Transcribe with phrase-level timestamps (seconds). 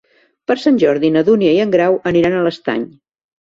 [0.51, 2.89] Per Sant Jordi na Dúnia i en Grau aniran a l'Estany.